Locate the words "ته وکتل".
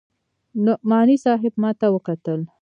1.79-2.39